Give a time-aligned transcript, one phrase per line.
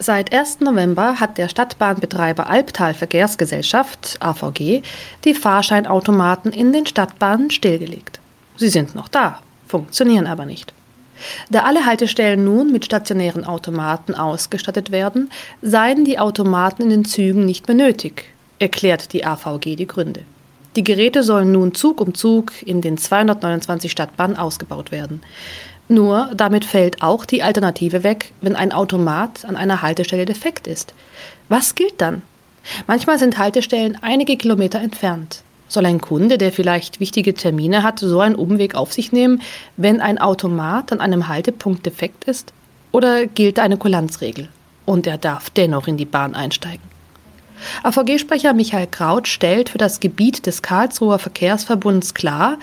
[0.00, 0.60] Seit 1.
[0.60, 4.82] November hat der Stadtbahnbetreiber Albtal Verkehrsgesellschaft AVG
[5.24, 8.20] die Fahrscheinautomaten in den Stadtbahnen stillgelegt.
[8.56, 10.72] Sie sind noch da, funktionieren aber nicht.
[11.50, 15.30] Da alle Haltestellen nun mit stationären Automaten ausgestattet werden,
[15.62, 18.26] seien die Automaten in den Zügen nicht mehr nötig,
[18.60, 20.22] erklärt die AVG die Gründe.
[20.78, 25.22] Die Geräte sollen nun Zug um Zug in den 229 Stadtbahnen ausgebaut werden.
[25.88, 30.94] Nur damit fällt auch die Alternative weg, wenn ein Automat an einer Haltestelle defekt ist.
[31.48, 32.22] Was gilt dann?
[32.86, 35.42] Manchmal sind Haltestellen einige Kilometer entfernt.
[35.66, 39.42] Soll ein Kunde, der vielleicht wichtige Termine hat, so einen Umweg auf sich nehmen,
[39.76, 42.52] wenn ein Automat an einem Haltepunkt defekt ist?
[42.92, 44.48] Oder gilt eine Kulanzregel
[44.86, 46.97] und er darf dennoch in die Bahn einsteigen?
[47.82, 52.58] AVG-Sprecher Michael Kraut stellt für das Gebiet des Karlsruher Verkehrsverbunds klar,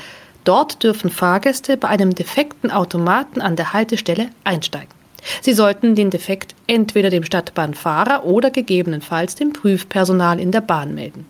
[0.46, 4.94] Dort dürfen Fahrgäste bei einem defekten Automaten an der Haltestelle einsteigen.
[5.42, 11.26] Sie sollten den Defekt entweder dem Stadtbahnfahrer oder gegebenenfalls dem Prüfpersonal in der Bahn melden.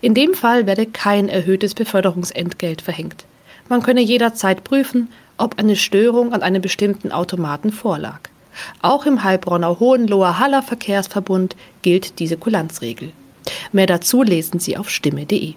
[0.00, 3.24] In dem Fall werde kein erhöhtes Beförderungsentgelt verhängt.
[3.68, 8.20] Man könne jederzeit prüfen, ob eine Störung an einem bestimmten Automaten vorlag.
[8.82, 13.12] Auch im Heilbronner Hohenloher Haller Verkehrsverbund gilt diese Kulanzregel.
[13.72, 15.54] Mehr dazu lesen Sie auf stimme.de.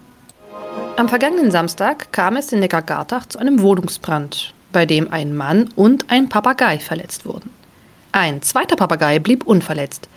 [0.95, 6.09] Am vergangenen Samstag kam es in Neckargartach zu einem Wohnungsbrand, bei dem ein Mann und
[6.09, 7.49] ein Papagei verletzt wurden.
[8.11, 10.07] Ein zweiter Papagei blieb unverletzt.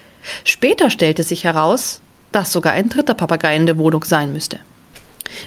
[0.45, 4.61] Später stellte sich heraus, dass sogar ein dritter Papagei in der Wohnung sein müsste.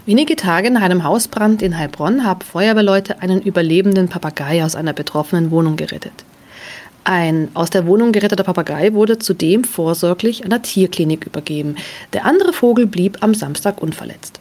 [0.05, 5.51] Wenige Tage nach einem Hausbrand in Heilbronn haben Feuerwehrleute einen überlebenden Papagei aus einer betroffenen
[5.51, 6.25] Wohnung gerettet.
[7.09, 11.75] Ein aus der Wohnung geretteter Papagei wurde zudem vorsorglich einer Tierklinik übergeben.
[12.13, 14.39] Der andere Vogel blieb am Samstag unverletzt.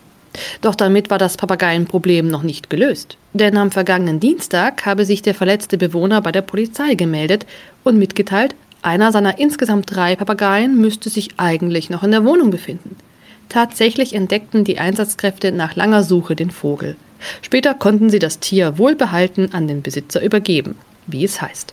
[0.60, 3.16] Doch damit war das Papageienproblem noch nicht gelöst.
[3.32, 7.46] Denn am vergangenen Dienstag habe sich der verletzte Bewohner bei der Polizei gemeldet
[7.84, 12.96] und mitgeteilt, einer seiner insgesamt drei Papageien müsste sich eigentlich noch in der Wohnung befinden.
[13.48, 16.96] Tatsächlich entdeckten die Einsatzkräfte nach langer Suche den Vogel.
[17.40, 20.74] Später konnten sie das Tier wohlbehalten an den Besitzer übergeben,
[21.06, 21.72] wie es heißt.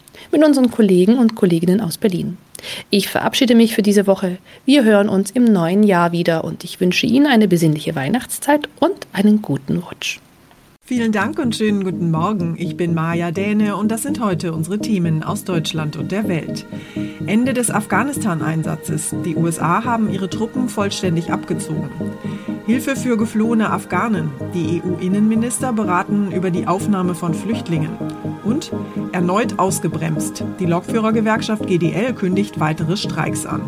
[0.31, 2.37] mit unseren Kollegen und Kolleginnen aus Berlin.
[2.89, 4.37] Ich verabschiede mich für diese Woche.
[4.65, 9.07] Wir hören uns im neuen Jahr wieder und ich wünsche Ihnen eine besinnliche Weihnachtszeit und
[9.13, 10.19] einen guten Rutsch.
[10.91, 12.55] Vielen Dank und schönen guten Morgen.
[12.57, 16.65] Ich bin Maja Däne und das sind heute unsere Themen aus Deutschland und der Welt.
[17.27, 19.15] Ende des Afghanistan-Einsatzes.
[19.23, 21.89] Die USA haben ihre Truppen vollständig abgezogen.
[22.65, 24.31] Hilfe für geflohene Afghanen.
[24.53, 27.91] Die EU-Innenminister beraten über die Aufnahme von Flüchtlingen.
[28.43, 28.73] Und
[29.13, 30.43] erneut ausgebremst.
[30.59, 33.61] Die Lokführergewerkschaft GDL kündigt weitere Streiks an.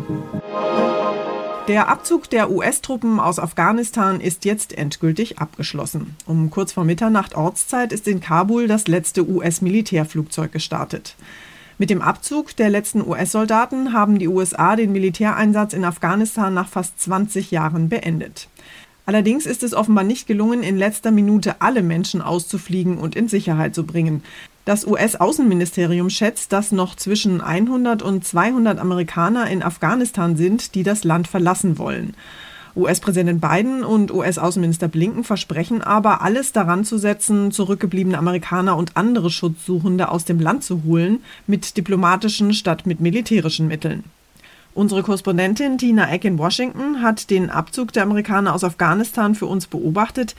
[1.66, 6.14] Der Abzug der US-Truppen aus Afghanistan ist jetzt endgültig abgeschlossen.
[6.26, 11.16] Um kurz vor Mitternacht Ortszeit ist in Kabul das letzte US-Militärflugzeug gestartet.
[11.78, 17.00] Mit dem Abzug der letzten US-Soldaten haben die USA den Militäreinsatz in Afghanistan nach fast
[17.00, 18.48] 20 Jahren beendet.
[19.06, 23.74] Allerdings ist es offenbar nicht gelungen, in letzter Minute alle Menschen auszufliegen und in Sicherheit
[23.74, 24.22] zu bringen.
[24.64, 31.04] Das US-Außenministerium schätzt, dass noch zwischen 100 und 200 Amerikaner in Afghanistan sind, die das
[31.04, 32.14] Land verlassen wollen.
[32.76, 39.30] US-Präsident Biden und US-Außenminister Blinken versprechen aber, alles daran zu setzen, zurückgebliebene Amerikaner und andere
[39.30, 44.02] Schutzsuchende aus dem Land zu holen, mit diplomatischen statt mit militärischen Mitteln.
[44.74, 49.68] Unsere Korrespondentin Tina Eck in Washington hat den Abzug der Amerikaner aus Afghanistan für uns
[49.68, 50.34] beobachtet.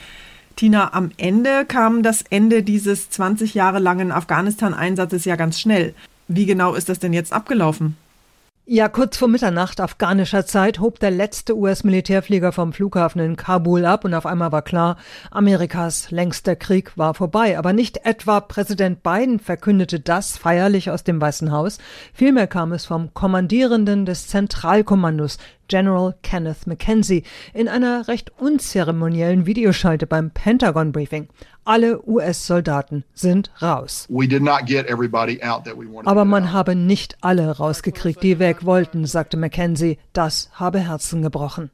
[0.56, 5.94] Tina, am Ende kam das Ende dieses 20 Jahre langen Afghanistan-Einsatzes ja ganz schnell.
[6.28, 7.98] Wie genau ist das denn jetzt abgelaufen?
[8.68, 14.06] Ja, kurz vor Mitternacht afghanischer Zeit hob der letzte US-Militärflieger vom Flughafen in Kabul ab
[14.06, 14.98] und auf einmal war klar,
[15.30, 17.60] Amerikas längster Krieg war vorbei.
[17.60, 21.78] Aber nicht etwa Präsident Biden verkündete das feierlich aus dem Weißen Haus.
[22.12, 25.38] Vielmehr kam es vom Kommandierenden des Zentralkommandos,
[25.68, 27.22] General Kenneth McKenzie
[27.54, 31.28] in einer recht unzeremoniellen Videoschalte beim Pentagon Briefing.
[31.66, 34.08] Alle US-Soldaten sind raus.
[36.06, 39.98] Aber man habe nicht alle rausgekriegt, die weg wollten, sagte McKenzie.
[40.14, 41.72] Das habe Herzen gebrochen.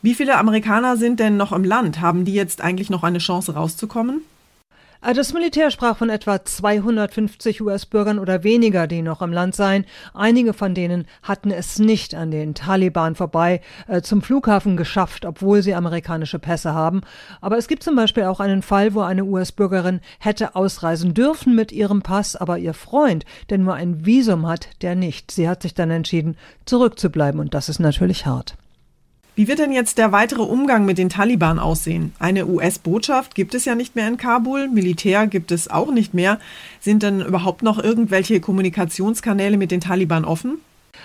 [0.00, 2.00] Wie viele Amerikaner sind denn noch im Land?
[2.00, 4.22] Haben die jetzt eigentlich noch eine Chance rauszukommen?
[5.02, 9.84] Äh, das Militär sprach von etwa 250 US-Bürgern oder weniger, die noch im Land seien.
[10.14, 15.62] Einige von denen hatten es nicht an den Taliban vorbei äh, zum Flughafen geschafft, obwohl
[15.62, 17.02] sie amerikanische Pässe haben.
[17.40, 21.72] Aber es gibt zum Beispiel auch einen Fall, wo eine US-Bürgerin hätte ausreisen dürfen mit
[21.72, 25.30] ihrem Pass, aber ihr Freund, der nur ein Visum hat, der nicht.
[25.30, 28.56] Sie hat sich dann entschieden, zurückzubleiben und das ist natürlich hart.
[29.36, 32.14] Wie wird denn jetzt der weitere Umgang mit den Taliban aussehen?
[32.18, 36.40] Eine US-Botschaft gibt es ja nicht mehr in Kabul, Militär gibt es auch nicht mehr.
[36.80, 40.56] Sind denn überhaupt noch irgendwelche Kommunikationskanäle mit den Taliban offen?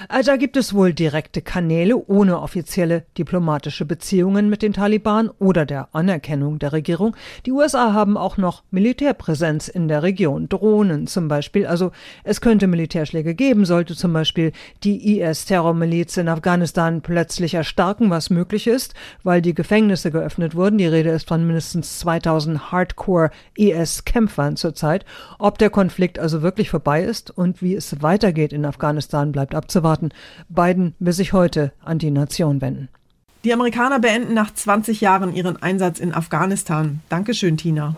[0.08, 5.90] Da gibt es wohl direkte Kanäle ohne offizielle diplomatische Beziehungen mit den Taliban oder der
[5.92, 7.16] Anerkennung der Regierung.
[7.46, 11.68] Die USA haben auch noch Militärpräsenz in der Region, Drohnen zum Beispiel.
[11.68, 11.92] Also
[12.24, 14.54] es könnte Militärschläge geben, sollte zum Beispiel
[14.84, 18.94] die IS-Terrormiliz in Afghanistan plötzlich erstarken, was möglich ist,
[19.24, 20.78] weil die Gefängnisse geöffnet wurden.
[20.78, 25.06] Die Rede ist von mindestens 2000 Hardcore-IS-Kämpfern zurzeit.
[25.38, 29.81] Ob der Konflikt also wirklich vorbei ist und wie es weitergeht in Afghanistan, bleibt abzuwarten
[29.82, 30.10] abzuwarten.
[30.50, 32.90] Biden will sich heute an die Nation wenden.
[33.44, 37.00] Die Amerikaner beenden nach 20 Jahren ihren Einsatz in Afghanistan.
[37.10, 37.96] Dankeschön, Tina.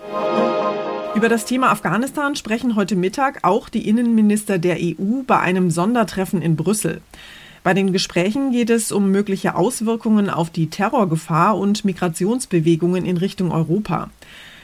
[1.15, 6.41] Über das Thema Afghanistan sprechen heute Mittag auch die Innenminister der EU bei einem Sondertreffen
[6.41, 7.01] in Brüssel.
[7.61, 13.51] Bei den Gesprächen geht es um mögliche Auswirkungen auf die Terrorgefahr und Migrationsbewegungen in Richtung
[13.51, 14.09] Europa.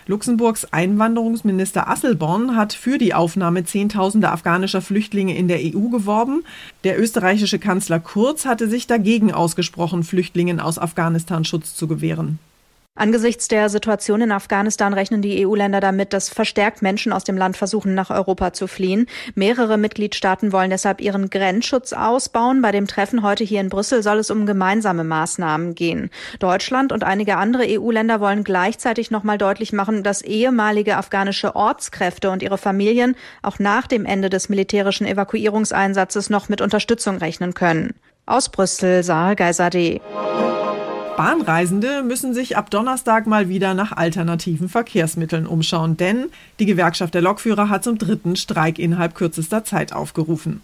[0.10, 6.44] Luxemburgs Einwanderungsminister Asselborn hat für die Aufnahme Zehntausender afghanischer Flüchtlinge in der EU geworben.
[6.84, 12.40] Der österreichische Kanzler Kurz hatte sich dagegen ausgesprochen, Flüchtlingen aus Afghanistan Schutz zu gewähren.
[13.00, 17.56] Angesichts der Situation in Afghanistan rechnen die EU-Länder damit, dass verstärkt Menschen aus dem Land
[17.56, 19.06] versuchen, nach Europa zu fliehen.
[19.36, 22.62] Mehrere Mitgliedstaaten wollen deshalb ihren Grenzschutz ausbauen.
[22.62, 26.10] Bei dem Treffen heute hier in Brüssel soll es um gemeinsame Maßnahmen gehen.
[26.40, 32.44] Deutschland und einige andere EU-Länder wollen gleichzeitig nochmal deutlich machen, dass ehemalige afghanische Ortskräfte und
[32.44, 37.94] ihre Familien auch nach dem Ende des militärischen Evakuierungseinsatzes noch mit Unterstützung rechnen können.
[38.26, 40.02] Aus Brüssel, Saal Geiserde.
[41.20, 46.28] Bahnreisende müssen sich ab Donnerstag mal wieder nach alternativen Verkehrsmitteln umschauen, denn
[46.60, 50.62] die Gewerkschaft der Lokführer hat zum dritten Streik innerhalb kürzester Zeit aufgerufen.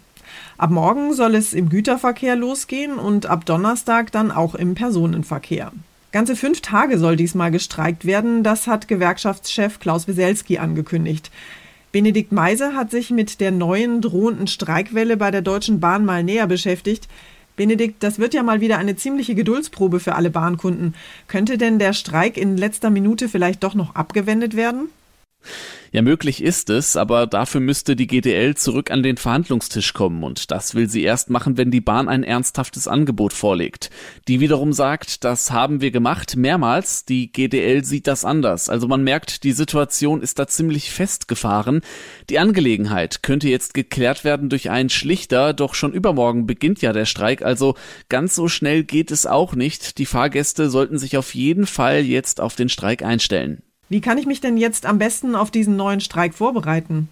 [0.56, 5.72] Ab morgen soll es im Güterverkehr losgehen und ab Donnerstag dann auch im Personenverkehr.
[6.10, 11.30] Ganze fünf Tage soll diesmal gestreikt werden, das hat Gewerkschaftschef Klaus Weselski angekündigt.
[11.92, 16.46] Benedikt Meise hat sich mit der neuen drohenden Streikwelle bei der Deutschen Bahn mal näher
[16.46, 17.08] beschäftigt.
[17.56, 20.94] Benedikt, das wird ja mal wieder eine ziemliche Geduldsprobe für alle Bahnkunden.
[21.26, 24.90] Könnte denn der Streik in letzter Minute vielleicht doch noch abgewendet werden?
[25.96, 30.50] Ja, möglich ist es, aber dafür müsste die GDL zurück an den Verhandlungstisch kommen und
[30.50, 33.88] das will sie erst machen, wenn die Bahn ein ernsthaftes Angebot vorlegt.
[34.28, 38.68] Die wiederum sagt, das haben wir gemacht, mehrmals, die GDL sieht das anders.
[38.68, 41.80] Also man merkt, die Situation ist da ziemlich festgefahren.
[42.28, 47.06] Die Angelegenheit könnte jetzt geklärt werden durch einen Schlichter, doch schon übermorgen beginnt ja der
[47.06, 47.74] Streik, also
[48.10, 49.96] ganz so schnell geht es auch nicht.
[49.98, 53.62] Die Fahrgäste sollten sich auf jeden Fall jetzt auf den Streik einstellen.
[53.88, 57.08] Wie kann ich mich denn jetzt am besten auf diesen neuen Streik vorbereiten?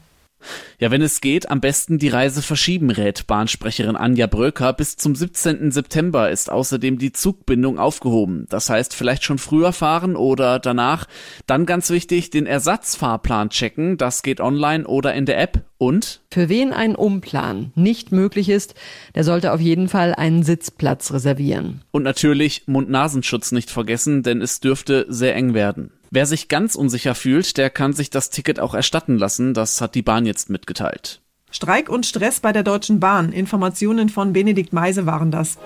[0.79, 4.73] Ja, wenn es geht, am besten die Reise verschieben, rät Bahnsprecherin Anja Bröker.
[4.73, 5.71] Bis zum 17.
[5.71, 8.47] September ist außerdem die Zugbindung aufgehoben.
[8.51, 11.07] Das heißt, vielleicht schon früher fahren oder danach.
[11.47, 13.97] Dann ganz wichtig, den Ersatzfahrplan checken.
[13.97, 15.65] Das geht online oder in der App.
[15.79, 16.21] Und?
[16.31, 18.75] Für wen ein Umplan nicht möglich ist,
[19.15, 21.83] der sollte auf jeden Fall einen Sitzplatz reservieren.
[21.91, 25.91] Und natürlich Mund-Nasenschutz nicht vergessen, denn es dürfte sehr eng werden.
[26.15, 29.53] Wer sich ganz unsicher fühlt, der kann sich das Ticket auch erstatten lassen.
[29.53, 31.21] Das hat die Bahn jetzt mitgeteilt.
[31.51, 33.33] Streik und Stress bei der Deutschen Bahn.
[33.33, 35.59] Informationen von Benedikt Meise waren das.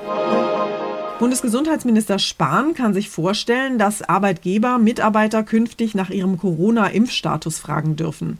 [1.19, 8.38] Bundesgesundheitsminister Spahn kann sich vorstellen, dass Arbeitgeber Mitarbeiter künftig nach ihrem Corona-Impfstatus fragen dürfen.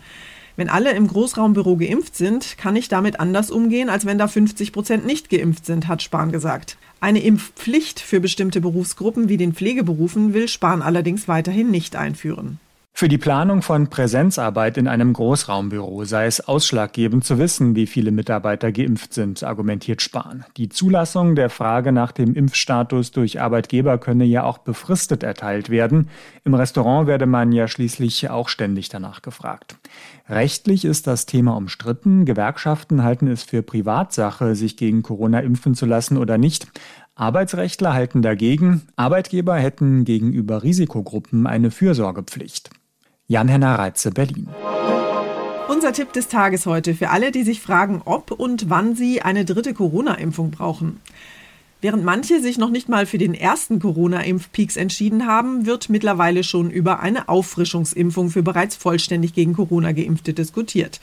[0.59, 4.73] Wenn alle im Großraumbüro geimpft sind, kann ich damit anders umgehen, als wenn da 50
[4.73, 6.79] Prozent nicht geimpft sind, hat Spahn gesagt.
[6.99, 12.59] Eine Impfpflicht für bestimmte Berufsgruppen wie den Pflegeberufen will Spahn allerdings weiterhin nicht einführen.
[12.99, 18.11] Für die Planung von Präsenzarbeit in einem Großraumbüro sei es ausschlaggebend zu wissen, wie viele
[18.11, 20.45] Mitarbeiter geimpft sind, argumentiert Spahn.
[20.57, 26.09] Die Zulassung der Frage nach dem Impfstatus durch Arbeitgeber könne ja auch befristet erteilt werden.
[26.43, 29.77] Im Restaurant werde man ja schließlich auch ständig danach gefragt.
[30.29, 32.25] Rechtlich ist das Thema umstritten.
[32.25, 36.67] Gewerkschaften halten es für Privatsache, sich gegen Corona impfen zu lassen oder nicht.
[37.15, 42.71] Arbeitsrechtler halten dagegen, Arbeitgeber hätten gegenüber Risikogruppen eine Fürsorgepflicht.
[43.31, 44.49] Jan-Henner Reitze, Berlin.
[45.69, 49.45] Unser Tipp des Tages heute für alle, die sich fragen, ob und wann sie eine
[49.45, 51.01] dritte Corona-Impfung brauchen.
[51.83, 56.71] Während manche sich noch nicht mal für den ersten Corona-Impfpeaks entschieden haben, wird mittlerweile schon
[56.71, 60.99] über eine Auffrischungsimpfung für bereits vollständig gegen Corona geimpfte diskutiert.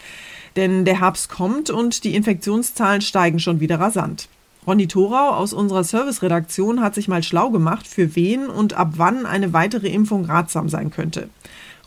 [0.55, 4.29] Denn der Herbst kommt und die Infektionszahlen steigen schon wieder rasant.
[4.65, 9.27] Ronny Thorau aus unserer Serviceredaktion hat sich mal schlau gemacht, für wen und ab wann
[9.27, 11.29] eine weitere Impfung ratsam sein könnte.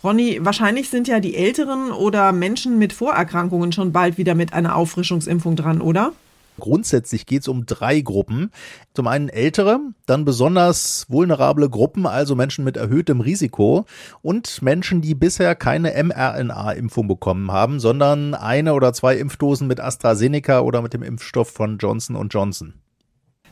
[0.05, 4.77] Ronny, wahrscheinlich sind ja die Älteren oder Menschen mit Vorerkrankungen schon bald wieder mit einer
[4.77, 6.13] Auffrischungsimpfung dran, oder?
[6.59, 8.51] Grundsätzlich geht es um drei Gruppen.
[8.95, 13.87] Zum einen ältere, dann besonders vulnerable Gruppen, also Menschen mit erhöhtem Risiko
[14.23, 20.61] und Menschen, die bisher keine mRNA-Impfung bekommen haben, sondern eine oder zwei Impfdosen mit AstraZeneca
[20.61, 22.75] oder mit dem Impfstoff von Johnson Johnson.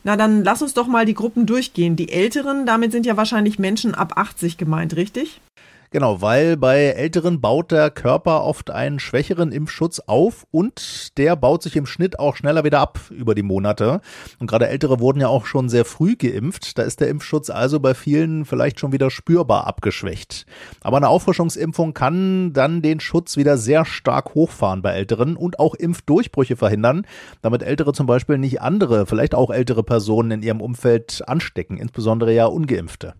[0.03, 1.95] Na, dann lass uns doch mal die Gruppen durchgehen.
[1.95, 5.41] Die Älteren, damit sind ja wahrscheinlich Menschen ab 80 gemeint, richtig?
[5.89, 11.63] Genau, weil bei Älteren baut der Körper oft einen schwächeren Impfschutz auf und der baut
[11.63, 14.01] sich im Schnitt auch schneller wieder ab über die Monate.
[14.39, 16.77] Und gerade Ältere wurden ja auch schon sehr früh geimpft.
[16.77, 20.45] Da ist der Impfschutz also bei vielen vielleicht schon wieder spürbar abgeschwächt.
[20.81, 25.73] Aber eine Auffrischungsimpfung kann dann den Schutz wieder sehr stark hochfahren bei Älteren und auch
[25.73, 27.05] Impfdurchbrüche verhindern,
[27.41, 32.33] damit Ältere zum Beispiel nicht andere, vielleicht auch ältere Personen in ihrem Umfeld anstecken, insbesondere
[32.33, 33.13] ja ungeimpfte.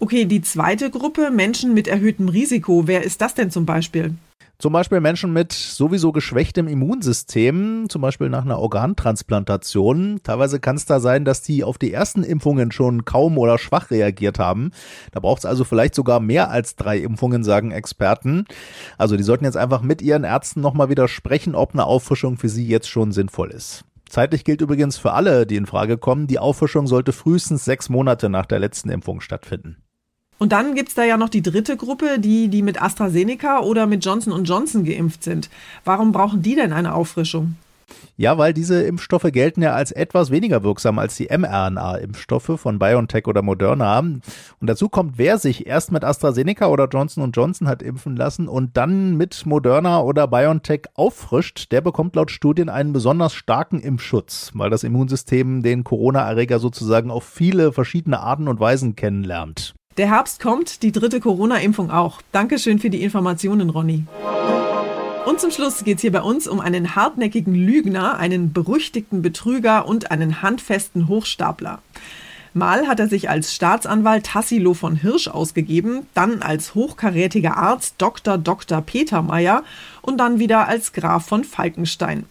[0.00, 4.14] Okay, die zweite Gruppe, Menschen mit erhöhtem Risiko, wer ist das denn zum Beispiel?
[4.60, 10.20] Zum Beispiel Menschen mit sowieso geschwächtem Immunsystem, zum Beispiel nach einer Organtransplantation.
[10.24, 13.90] Teilweise kann es da sein, dass die auf die ersten Impfungen schon kaum oder schwach
[13.90, 14.70] reagiert haben.
[15.12, 18.46] Da braucht es also vielleicht sogar mehr als drei Impfungen, sagen Experten.
[18.98, 22.48] Also die sollten jetzt einfach mit ihren Ärzten nochmal wieder sprechen, ob eine Auffrischung für
[22.48, 23.84] sie jetzt schon sinnvoll ist.
[24.08, 28.28] Zeitlich gilt übrigens für alle, die in Frage kommen, die Auffrischung sollte frühestens sechs Monate
[28.28, 29.76] nach der letzten Impfung stattfinden.
[30.38, 34.04] Und dann gibt's da ja noch die dritte Gruppe, die, die mit AstraZeneca oder mit
[34.04, 35.50] Johnson Johnson geimpft sind.
[35.84, 37.56] Warum brauchen die denn eine Auffrischung?
[38.16, 43.26] Ja, weil diese Impfstoffe gelten ja als etwas weniger wirksam als die mRNA-Impfstoffe von BioNTech
[43.26, 43.98] oder Moderna.
[44.00, 44.22] Und
[44.60, 49.16] dazu kommt, wer sich erst mit AstraZeneca oder Johnson Johnson hat impfen lassen und dann
[49.16, 54.84] mit Moderna oder BioNTech auffrischt, der bekommt laut Studien einen besonders starken Impfschutz, weil das
[54.84, 59.74] Immunsystem den Corona-Erreger sozusagen auf viele verschiedene Arten und Weisen kennenlernt.
[59.98, 62.22] Der Herbst kommt, die dritte Corona-Impfung auch.
[62.30, 64.04] Dankeschön für die Informationen, Ronny.
[65.26, 69.88] Und zum Schluss geht es hier bei uns um einen hartnäckigen Lügner, einen berüchtigten Betrüger
[69.88, 71.82] und einen handfesten Hochstapler.
[72.54, 78.38] Mal hat er sich als Staatsanwalt Tassilo von Hirsch ausgegeben, dann als hochkarätiger Arzt Dr.
[78.38, 78.80] Dr.
[78.80, 79.64] Peter Meyer
[80.00, 82.24] und dann wieder als Graf von Falkenstein.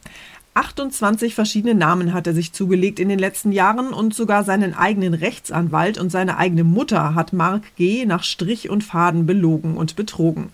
[0.58, 5.14] 28 verschiedene Namen hat er sich zugelegt in den letzten Jahren und sogar seinen eigenen
[5.14, 8.08] Rechtsanwalt und seine eigene Mutter hat Mark G.
[8.08, 10.50] nach Strich und Faden belogen und betrogen.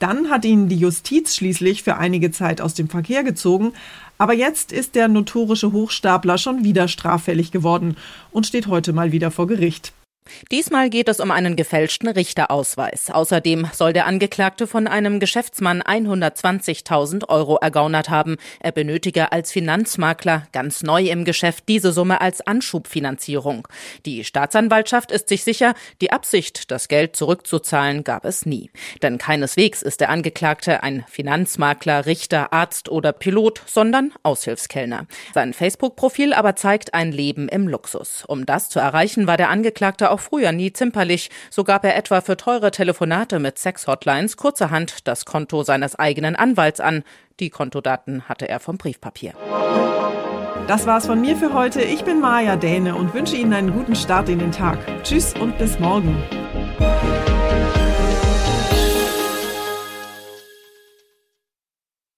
[0.00, 3.72] Dann hat ihn die Justiz schließlich für einige Zeit aus dem Verkehr gezogen,
[4.18, 7.96] aber jetzt ist der notorische Hochstapler schon wieder straffällig geworden
[8.32, 9.92] und steht heute mal wieder vor Gericht.
[10.50, 13.10] Diesmal geht es um einen gefälschten Richterausweis.
[13.10, 18.36] Außerdem soll der Angeklagte von einem Geschäftsmann 120.000 Euro ergaunert haben.
[18.60, 23.68] Er benötige als Finanzmakler ganz neu im Geschäft diese Summe als Anschubfinanzierung.
[24.06, 28.70] Die Staatsanwaltschaft ist sich sicher, die Absicht, das Geld zurückzuzahlen, gab es nie.
[29.02, 35.06] Denn keineswegs ist der Angeklagte ein Finanzmakler, Richter, Arzt oder Pilot, sondern Aushilfskellner.
[35.34, 38.24] Sein Facebook-Profil aber zeigt ein Leben im Luxus.
[38.26, 41.30] Um das zu erreichen, war der Angeklagte auch früher nie zimperlich.
[41.50, 46.80] So gab er etwa für teure Telefonate mit Sex-Hotlines kurzerhand das Konto seines eigenen Anwalts
[46.80, 47.02] an.
[47.40, 49.34] Die Kontodaten hatte er vom Briefpapier.
[50.66, 51.82] Das war's von mir für heute.
[51.82, 54.78] Ich bin Maja Däne und wünsche Ihnen einen guten Start in den Tag.
[55.02, 56.16] Tschüss und bis morgen.